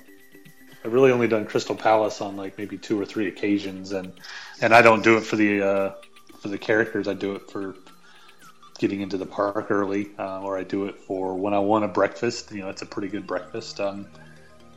[0.85, 4.13] I've really only done Crystal Palace on like maybe two or three occasions, and
[4.61, 5.93] and I don't do it for the uh,
[6.41, 7.07] for the characters.
[7.07, 7.75] I do it for
[8.77, 11.87] getting into the park early, uh, or I do it for when I want a
[11.87, 12.51] breakfast.
[12.51, 13.79] You know, it's a pretty good breakfast.
[13.79, 14.07] Um,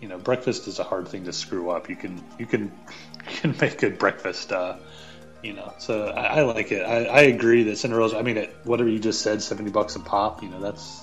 [0.00, 1.90] you know, breakfast is a hard thing to screw up.
[1.90, 2.62] You can you can
[3.30, 4.50] you can make good breakfast.
[4.50, 4.76] Uh,
[5.42, 6.84] you know, so I, I like it.
[6.84, 8.14] I, I agree that Cinderella's.
[8.14, 10.42] I mean, at whatever you just said, seventy bucks a pop.
[10.42, 11.02] You know, that's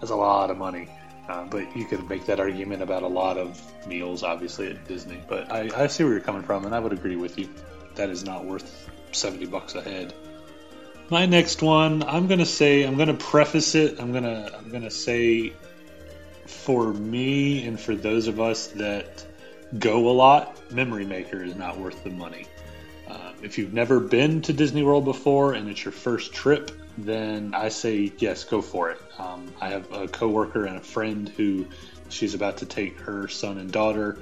[0.00, 0.88] that's a lot of money.
[1.30, 5.22] Uh, but you could make that argument about a lot of meals, obviously at Disney.
[5.28, 7.48] But I, I see where you're coming from, and I would agree with you.
[7.94, 10.12] That is not worth seventy bucks a head.
[11.08, 14.00] My next one, I'm gonna say, I'm gonna preface it.
[14.00, 15.52] I'm gonna, I'm gonna say,
[16.46, 19.24] for me and for those of us that
[19.78, 22.46] go a lot, Memory Maker is not worth the money.
[23.10, 27.54] Um, if you've never been to Disney World before and it's your first trip, then
[27.54, 29.00] I say yes, go for it.
[29.18, 31.66] Um, I have a coworker and a friend who
[32.08, 34.18] she's about to take her son and daughter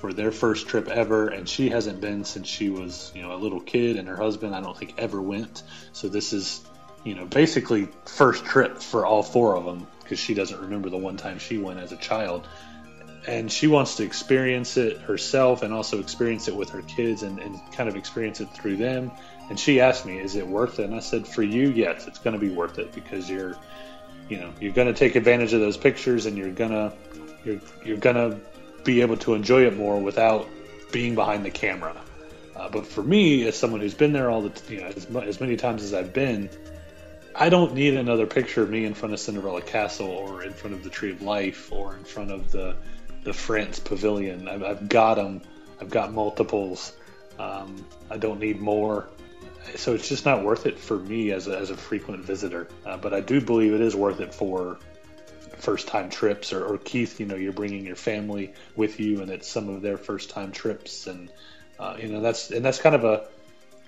[0.00, 3.38] for their first trip ever, and she hasn't been since she was, you know, a
[3.38, 5.62] little kid, and her husband I don't think ever went.
[5.92, 6.60] So this is,
[7.04, 10.96] you know, basically first trip for all four of them because she doesn't remember the
[10.96, 12.48] one time she went as a child
[13.26, 17.38] and she wants to experience it herself and also experience it with her kids and,
[17.38, 19.10] and kind of experience it through them.
[19.48, 22.18] And she asked me, "Is it worth it?" And I said, "For you, yes, it's
[22.18, 23.56] going to be worth it because you're,
[24.28, 26.92] you know, you're going to take advantage of those pictures and you're gonna,
[27.44, 28.40] you're you're gonna
[28.84, 30.48] be able to enjoy it more without
[30.90, 31.94] being behind the camera."
[32.54, 35.40] Uh, but for me, as someone who's been there all the, you know, as, as
[35.40, 36.50] many times as I've been,
[37.34, 40.74] I don't need another picture of me in front of Cinderella Castle or in front
[40.76, 42.76] of the Tree of Life or in front of the
[43.24, 44.48] the France Pavilion.
[44.48, 45.42] I've, I've got them.
[45.80, 46.92] I've got multiples.
[47.38, 49.08] Um, I don't need more.
[49.76, 52.68] So it's just not worth it for me as a, as a frequent visitor.
[52.84, 54.78] Uh, but I do believe it is worth it for
[55.58, 57.20] first time trips or, or Keith.
[57.20, 60.52] You know, you're bringing your family with you, and it's some of their first time
[60.52, 61.30] trips, and
[61.78, 63.24] uh, you know that's and that's kind of a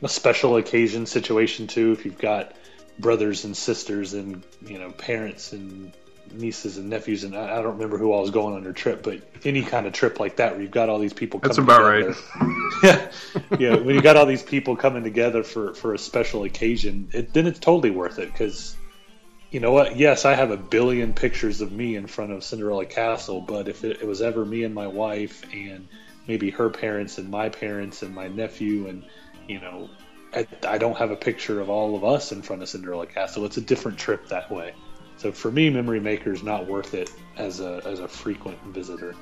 [0.03, 1.93] a special occasion situation too.
[1.93, 2.53] If you've got
[2.99, 5.93] brothers and sisters and you know parents and
[6.33, 9.03] nieces and nephews and I I don't remember who all was going on your trip,
[9.03, 11.41] but any kind of trip like that where you've got all these people.
[11.41, 12.17] That's about together.
[12.83, 13.11] yeah,
[13.59, 13.77] yeah.
[13.77, 17.47] When you got all these people coming together for for a special occasion, it, then
[17.47, 18.77] it's totally worth it because.
[19.51, 19.95] You know what?
[19.95, 23.85] Yes, I have a billion pictures of me in front of Cinderella Castle, but if
[23.85, 25.87] it, it was ever me and my wife and
[26.27, 29.05] maybe her parents and my parents and my nephew and
[29.47, 29.89] you know
[30.35, 33.45] I, I don't have a picture of all of us in front of Cinderella Castle.
[33.45, 34.75] It's a different trip that way.
[35.17, 39.15] So for me, Memory Maker is not worth it as a as a frequent visitor.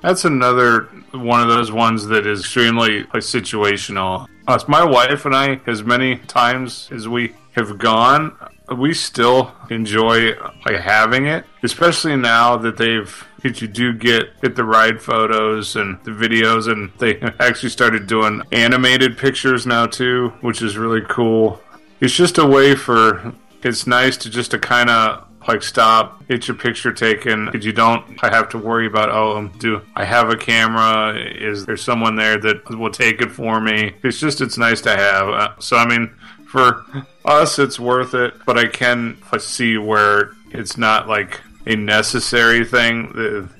[0.00, 4.28] That's another one of those ones that is extremely situational.
[4.46, 8.36] Us, my wife and I, as many times as we have gone,
[8.76, 10.34] we still enjoy
[10.66, 15.76] like having it, especially now that they've that you do get get the ride photos
[15.76, 21.02] and the videos, and they actually started doing animated pictures now too, which is really
[21.08, 21.60] cool.
[22.00, 26.46] It's just a way for it's nice to just to kind of like stop, get
[26.46, 27.46] your picture taken.
[27.46, 31.18] Because you don't I have to worry about oh, um, do I have a camera?
[31.18, 33.94] Is there someone there that will take it for me?
[34.04, 35.28] It's just it's nice to have.
[35.28, 36.14] Uh, so I mean,
[36.46, 36.84] for
[37.24, 38.34] us, it's worth it.
[38.46, 43.12] But I can see where it's not like a necessary thing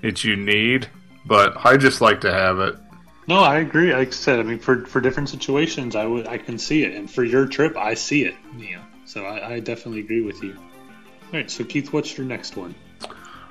[0.03, 0.89] that, you need.
[1.27, 2.77] But I just like to have it.
[3.27, 3.93] No, I agree.
[3.93, 6.95] Like I said, I mean, for for different situations, I would I can see it,
[6.95, 8.35] and for your trip, I see it.
[8.57, 10.57] Yeah, so I, I definitely agree with you.
[11.31, 12.75] All right, so Keith, what's your next one?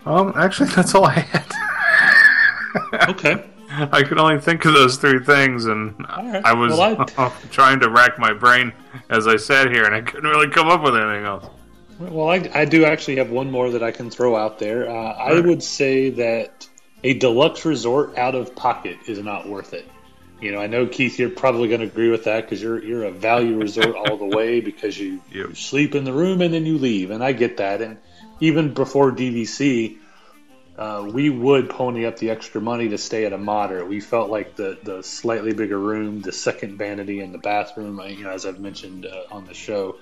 [0.05, 3.09] Um, actually, that's all I had.
[3.09, 3.43] Okay.
[3.69, 6.41] I could only think of those three things, and right.
[6.43, 7.05] I was Well,
[7.51, 8.73] trying to rack my brain
[9.09, 11.45] as I sat here, and I couldn't really come up with anything else.
[11.99, 14.89] Well, I, I do actually have one more that I can throw out there.
[14.89, 16.67] Uh, I would say that
[17.03, 19.87] a deluxe resort out of pocket is not worth it.
[20.39, 23.05] You know, I know Keith, you're probably going to agree with that because you're you're
[23.05, 26.65] a value resort all the way because you, you sleep in the room and then
[26.65, 27.81] you leave, and I get that.
[27.81, 27.97] And
[28.39, 29.97] even before DVC,
[30.77, 33.87] uh, we would pony up the extra money to stay at a moderate.
[33.87, 38.23] We felt like the the slightly bigger room, the second vanity in the bathroom, you
[38.23, 39.97] know, as I've mentioned uh, on the show,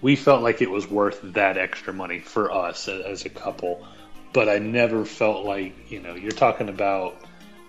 [0.00, 3.86] we felt like it was worth that extra money for us as, as a couple.
[4.32, 7.16] But I never felt like you know you're talking about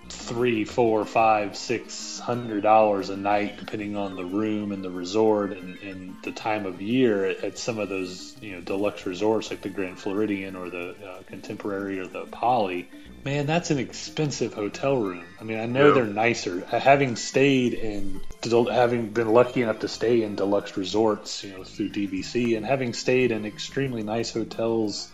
[0.10, 5.52] three, four, five, six hundred dollars a night, depending on the room and the resort
[5.52, 9.62] and, and the time of year at, some of those you know deluxe resorts like
[9.62, 12.90] the Grand Floridian or the uh, Contemporary or the Poly.
[13.24, 15.24] Man, that's an expensive hotel room.
[15.42, 15.94] I mean, I know yeah.
[15.96, 16.64] they're nicer.
[16.66, 21.90] Having stayed in, having been lucky enough to stay in deluxe resorts, you know, through
[21.90, 25.10] DVC, and having stayed in extremely nice hotels,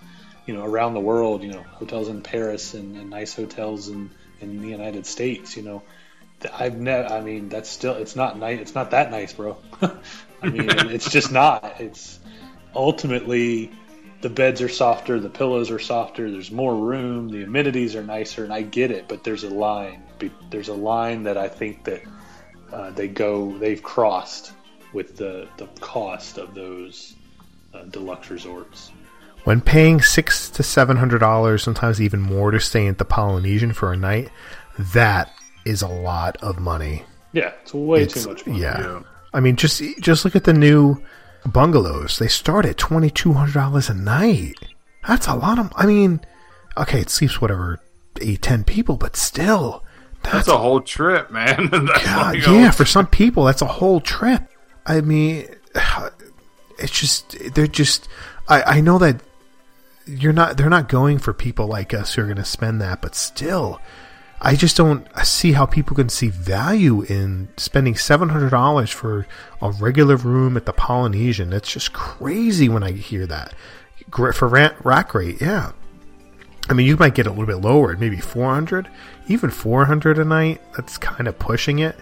[0.46, 4.10] you know, around the world, you know, hotels in Paris and, and nice hotels in
[4.42, 5.84] in the United States, you know,
[6.54, 7.08] I've never.
[7.08, 7.94] I mean, that's still.
[7.96, 8.60] It's not nice.
[8.60, 9.58] It's not that nice, bro.
[10.42, 11.80] I mean, it's just not.
[11.80, 12.20] It's
[12.76, 13.72] ultimately
[14.22, 18.44] the beds are softer, the pillows are softer, there's more room, the amenities are nicer,
[18.44, 20.04] and I get it, but there's a line.
[20.50, 22.04] There's a line that I think that
[22.72, 24.54] uh, they go, they've crossed
[24.94, 27.16] with the the cost of those
[27.74, 28.92] uh, deluxe resorts.
[29.44, 33.74] When paying six to seven hundred dollars, sometimes even more, to stay at the Polynesian
[33.74, 34.30] for a night,
[34.78, 35.34] that
[35.66, 37.04] is a lot of money.
[37.34, 38.62] Yeah, it's way it's, too much money.
[38.62, 38.80] Yeah.
[38.80, 39.00] yeah.
[39.34, 41.02] I mean, just just look at the new
[41.46, 42.20] bungalows.
[42.20, 44.56] They start at twenty two hundred dollars a night.
[45.08, 45.72] That's a lot of.
[45.76, 46.22] I mean,
[46.78, 47.80] okay, it sleeps whatever
[48.20, 49.84] eight ten people, but still,
[50.24, 51.68] that's, that's a whole trip, man.
[52.06, 54.44] God, yeah, for some people, that's a whole trip.
[54.86, 55.48] I mean,
[56.78, 58.08] it's just they're just.
[58.48, 59.22] I I know that
[60.06, 63.02] you're not they're not going for people like us who are going to spend that
[63.02, 63.80] but still
[64.42, 69.28] i just don't see how people can see value in spending $700 for
[69.62, 71.52] a regular room at the polynesian.
[71.52, 73.54] That's just crazy when i hear that.
[74.34, 75.72] For rent, rack rate yeah.
[76.70, 78.90] I mean you might get a little bit lower maybe 400
[79.28, 81.96] even 400 a night that's kind of pushing it.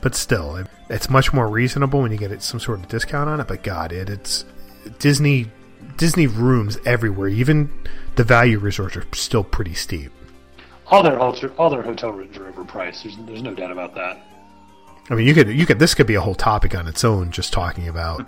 [0.00, 3.46] But still it's much more reasonable when you get some sort of discount on it
[3.46, 4.44] but god it it's
[4.98, 5.50] disney
[5.96, 7.28] Disney rooms everywhere.
[7.28, 7.72] Even
[8.16, 10.12] the value resorts are still pretty steep.
[10.88, 13.02] All their all their hotel rooms are overpriced.
[13.02, 14.20] There's there's no doubt about that.
[15.10, 17.30] I mean, you could you could this could be a whole topic on its own,
[17.30, 18.26] just talking about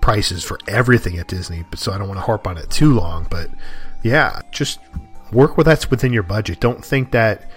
[0.00, 1.64] prices for everything at Disney.
[1.68, 3.26] But so I don't want to harp on it too long.
[3.30, 3.50] But
[4.02, 4.78] yeah, just
[5.32, 6.60] work with that's within your budget.
[6.60, 7.50] Don't think that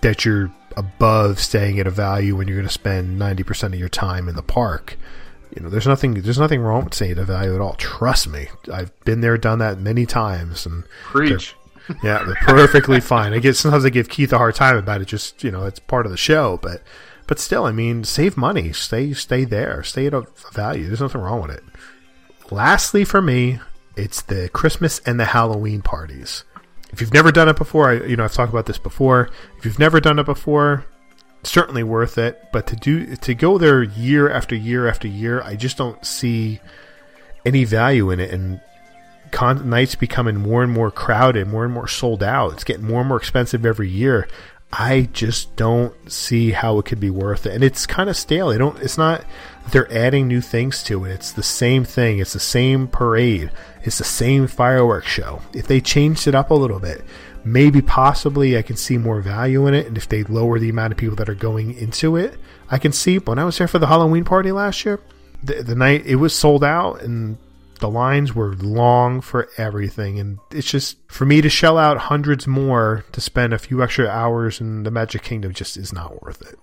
[0.00, 3.80] that you're above staying at a value when you're going to spend ninety percent of
[3.80, 4.98] your time in the park
[5.56, 7.74] you know, there's nothing there's nothing wrong with saying the value at all.
[7.74, 11.56] Trust me, I've been there, done that many times, and preach.
[11.88, 13.32] They're, yeah, they're perfectly fine.
[13.32, 15.06] I get sometimes I give Keith a hard time about it.
[15.06, 16.82] Just you know, it's part of the show, but
[17.26, 20.86] but still, I mean, save money, stay stay there, stay at a value.
[20.86, 21.64] There's nothing wrong with it.
[22.50, 23.60] Lastly, for me,
[23.96, 26.44] it's the Christmas and the Halloween parties.
[26.92, 29.30] If you've never done it before, I, you know I've talked about this before.
[29.56, 30.84] If you've never done it before,
[31.48, 32.48] certainly worth it.
[32.52, 36.60] But to do to go there year after year after year, I just don't see
[37.44, 38.30] any value in it.
[38.30, 38.60] And
[39.30, 42.52] con- nights becoming more and more crowded, more and more sold out.
[42.52, 44.28] It's getting more and more expensive every year.
[44.72, 47.54] I just don't see how it could be worth it.
[47.54, 48.48] And it's kind of stale.
[48.48, 48.78] They don't.
[48.80, 49.24] It's not.
[49.70, 51.12] They're adding new things to it.
[51.12, 52.18] It's the same thing.
[52.18, 53.50] It's the same parade.
[53.84, 55.40] It's the same fireworks show.
[55.54, 57.04] If they changed it up a little bit,
[57.46, 59.86] maybe possibly I can see more value in it.
[59.86, 62.36] And if they lower the amount of people that are going into it,
[62.68, 63.18] I can see.
[63.18, 65.00] But when I was there for the Halloween party last year,
[65.42, 67.38] the, the night it was sold out and
[67.78, 70.18] the lines were long for everything.
[70.18, 74.08] And it's just for me to shell out hundreds more to spend a few extra
[74.08, 76.58] hours in the Magic Kingdom just is not worth it.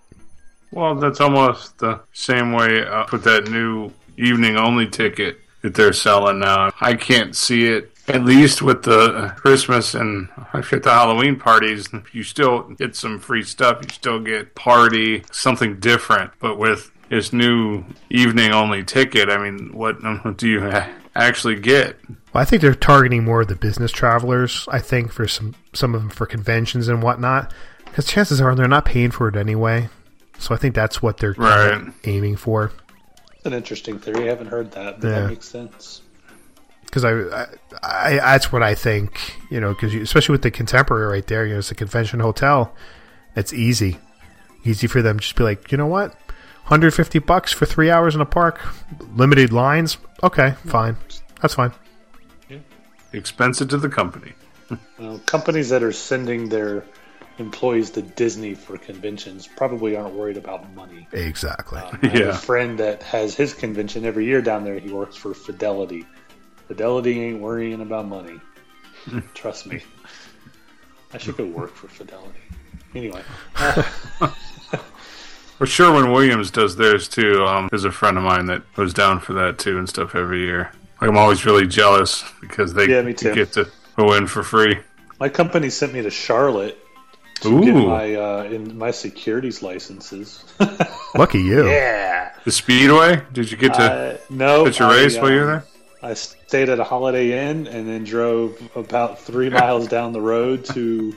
[0.72, 5.94] Well, that's almost the same way uh, with that new evening only ticket that they're
[5.94, 6.72] selling now.
[6.82, 11.88] I can't see it at least with the Christmas and I forget the Halloween parties,
[12.12, 13.80] you still get some free stuff.
[13.84, 16.32] You still get party, something different.
[16.40, 19.98] But with this new evening only ticket, I mean, what
[20.38, 20.84] do you
[21.16, 21.98] actually get?
[22.34, 24.68] Well, I think they're targeting more of the business travelers.
[24.70, 27.54] I think for some some of them for conventions and whatnot,
[27.86, 29.90] because chances are they're not paying for it anyway.
[30.40, 31.86] So I think that's what they're right.
[32.04, 32.72] aiming for.
[33.36, 34.26] It's an interesting theory.
[34.26, 35.20] I haven't heard that, but yeah.
[35.22, 36.02] that makes sense
[36.94, 37.48] because I,
[37.82, 39.40] I, I, that's what I think.
[39.50, 42.74] You know, because especially with the contemporary right there, you know, it's a convention hotel.
[43.36, 43.98] It's easy,
[44.64, 45.18] easy for them.
[45.18, 46.12] To just be like, you know what,
[46.66, 48.60] 150 bucks for three hours in a park,
[49.16, 49.98] limited lines.
[50.22, 50.98] Okay, fine,
[51.42, 51.72] that's fine.
[52.48, 52.60] Yeah.
[53.12, 54.34] Expensive to the company.
[55.00, 56.86] well, companies that are sending their
[57.40, 61.08] employees to Disney for conventions probably aren't worried about money.
[61.12, 61.80] Exactly.
[61.80, 62.12] Um, I yeah.
[62.12, 64.78] have a friend that has his convention every year down there.
[64.78, 66.06] He works for Fidelity
[66.68, 68.40] Fidelity ain't worrying about money.
[69.34, 69.82] Trust me.
[71.14, 72.40] I should go work for Fidelity.
[72.96, 73.22] Anyway.
[73.60, 74.34] well,
[75.64, 77.44] Sherwin-Williams does theirs too.
[77.46, 80.42] Um, there's a friend of mine that goes down for that too and stuff every
[80.42, 80.72] year.
[81.02, 83.34] Like, I'm always really jealous because they yeah, me too.
[83.34, 84.78] get to go in for free.
[85.20, 86.78] My company sent me to Charlotte
[87.42, 90.44] to get my uh, in my securities licenses.
[91.16, 91.68] Lucky you.
[91.68, 92.32] yeah.
[92.46, 93.22] The Speedway?
[93.32, 95.66] Did you get to Uh, no, pitch a I, race while you were um, there?
[96.04, 100.66] I stayed at a Holiday Inn and then drove about three miles down the road
[100.66, 101.16] to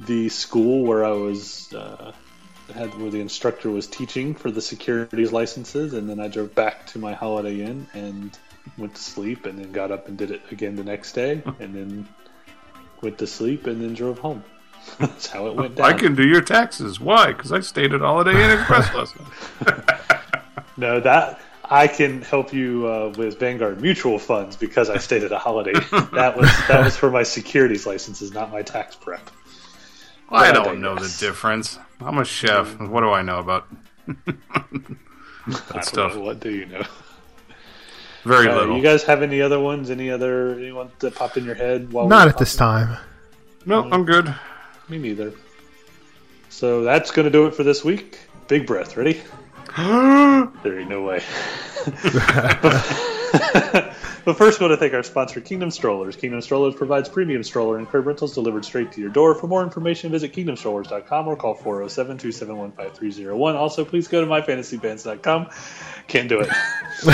[0.00, 2.12] the school where I was uh,
[2.74, 6.86] had where the instructor was teaching for the securities licenses, and then I drove back
[6.88, 8.38] to my Holiday Inn and
[8.76, 11.74] went to sleep, and then got up and did it again the next day, and
[11.74, 12.08] then
[13.00, 14.44] went to sleep, and then drove home.
[14.98, 15.86] That's how it went down.
[15.86, 17.00] I can do your taxes.
[17.00, 17.32] Why?
[17.32, 19.26] Because I stayed at Holiday Inn Express lesson.
[20.78, 25.32] No, that I can help you uh, with Vanguard Mutual Funds because I stayed at
[25.32, 25.72] a Holiday.
[26.12, 29.30] That was that was for my securities licenses, not my tax prep.
[30.30, 31.78] I I don't know the difference.
[32.00, 32.78] I'm a chef.
[32.80, 33.66] What do I know about
[34.06, 34.36] that
[35.46, 36.14] don't stuff?
[36.14, 36.82] know, what do you know?
[38.24, 38.76] Very Uh, little.
[38.76, 39.90] you guys have any other ones?
[39.90, 41.92] Any other anyone that popped in your head?
[41.92, 42.88] While Not were at this talking?
[42.94, 43.04] time.
[43.66, 44.34] no, I'm good.
[44.88, 45.32] Me neither.
[46.48, 48.18] So that's going to do it for this week.
[48.48, 48.96] Big breath.
[48.96, 49.22] Ready?
[50.62, 51.22] there ain't no way.
[54.24, 56.16] but first, we want to thank our sponsor, Kingdom Strollers.
[56.16, 59.34] Kingdom Strollers provides premium stroller and crib rentals delivered straight to your door.
[59.34, 63.56] For more information, visit kingdomstrollers.com or call 407 271 5301.
[63.56, 65.50] Also, please go to myfantasybands.com.
[66.06, 66.48] Can't do it.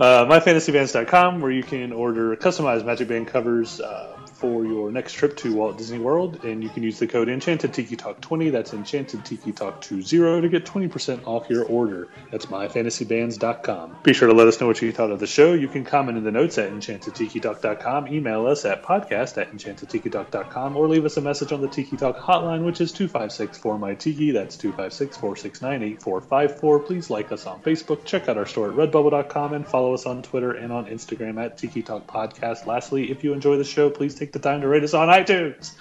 [0.00, 5.36] uh, myfantasybands.com, where you can order customized Magic Band covers uh, for your next trip
[5.38, 8.50] to Walt Disney World, and you can use the code Enchanted Tiki Talk 20.
[8.50, 12.08] That's Enchanted Tiki Talk 20 to get 20% off your order.
[12.30, 13.96] That's myfantasybands.com.
[14.02, 15.54] Be sure to let us know what you thought of the show.
[15.54, 20.88] You can comment in the notes at enchantedtikitalk.com, email us at podcast at enchantedtikitalk.com, or
[20.88, 24.32] leave us a message on the Tiki Talk hotline, which is 256 4 my Tiki.
[24.32, 26.80] That's 256 469 8454.
[26.80, 30.22] Please like us on Facebook, check out our store at redbubble.com, and follow us on
[30.22, 32.66] Twitter and on Instagram at Tiki Talk Podcast.
[32.66, 35.72] Lastly, if you enjoy the show, please take the time to rate us on iTunes.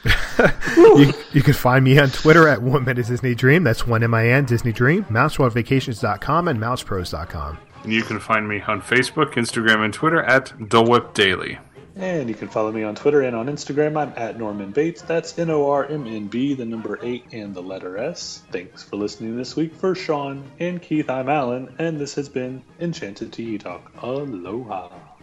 [0.78, 3.64] you, you can find me on Twitter at One Minute Disney Dream.
[3.64, 5.06] That's one M-I-N Disney Dream.
[5.06, 7.58] MouseWorldVacations.com and MousePros.com.
[7.84, 11.60] And you can find me on Facebook, Instagram, and Twitter at Dole Daily.
[11.96, 13.98] And you can follow me on Twitter and on Instagram.
[13.98, 15.02] I'm at Norman Bates.
[15.02, 18.42] That's N O R M N B, the number 8 and the letter S.
[18.52, 19.74] Thanks for listening this week.
[19.76, 23.94] For Sean and Keith, I'm Alan, and this has been Enchanted Tiki Talk.
[24.02, 24.90] Aloha.
[24.90, 25.15] Aloha.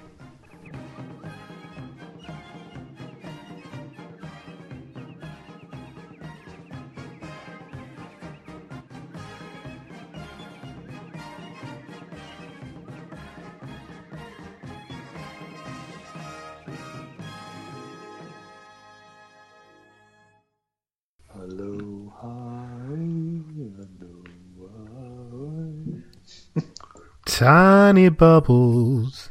[27.32, 29.30] Tiny bubbles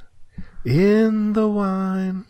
[0.65, 2.25] in the wine.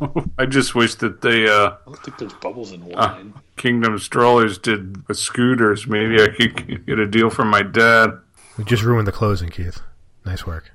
[0.38, 3.34] I just wish that they, uh, I don't think there's bubbles in wine.
[3.58, 5.86] Kingdom Strollers did with scooters.
[5.86, 8.18] Maybe I could get a deal from my dad.
[8.56, 9.82] We just ruined the closing, Keith.
[10.24, 10.72] Nice work.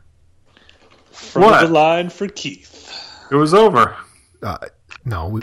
[1.11, 1.63] Front What?
[1.63, 2.93] of the line for Keith.
[3.31, 3.95] It was over.
[4.43, 4.59] Uh,
[5.03, 5.41] no, we,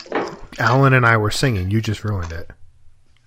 [0.60, 1.72] Alan and I were singing.
[1.72, 2.48] You just ruined it.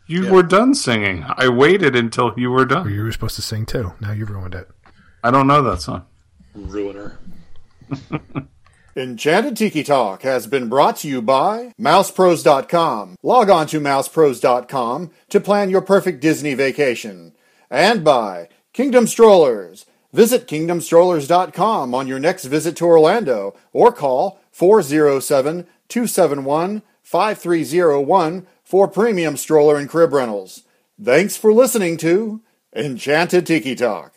[0.09, 1.25] You were done singing.
[1.27, 2.89] I waited until you were Or done.
[2.89, 3.91] you were supposed to sing too.
[3.99, 4.69] Now you ruined it.
[5.23, 6.05] I don't know that song.
[6.55, 7.17] Ruiner.
[8.95, 13.15] Enchanted Tiki Talk has been brought to you by MousePros.com.
[13.21, 17.33] Log on to MousePros.com to plan your perfect Disney vacation.
[17.69, 19.85] And by Kingdom Strollers.
[20.13, 29.37] Visit KingdomStrollers.com on your next visit to Orlando or call 407 271 5301 for premium
[29.37, 30.63] stroller and crib rentals.
[31.01, 32.41] Thanks for listening to
[32.75, 34.16] Enchanted Tiki Talk.